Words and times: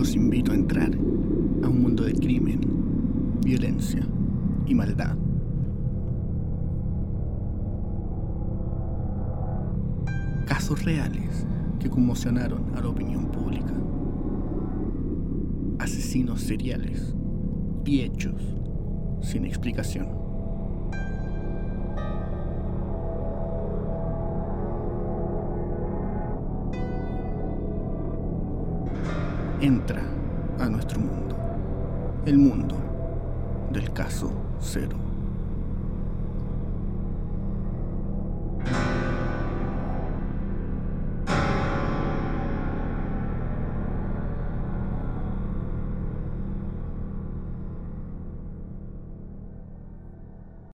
los 0.00 0.14
invito 0.14 0.52
a 0.52 0.54
entrar 0.54 0.94
a 1.62 1.68
un 1.68 1.82
mundo 1.82 2.04
de 2.04 2.14
crimen, 2.14 2.58
violencia 3.44 4.00
y 4.66 4.74
maldad. 4.74 5.14
Casos 10.46 10.82
reales 10.86 11.46
que 11.78 11.90
conmocionaron 11.90 12.74
a 12.74 12.80
la 12.80 12.88
opinión 12.88 13.26
pública. 13.26 13.74
Asesinos 15.78 16.40
seriales 16.40 17.14
y 17.84 18.00
hechos 18.00 18.40
sin 19.20 19.44
explicación. 19.44 20.29
Entra 29.62 30.02
a 30.58 30.70
nuestro 30.70 30.98
mundo, 31.00 31.36
el 32.24 32.38
mundo 32.38 32.76
del 33.70 33.92
caso 33.92 34.32
cero. 34.58 34.96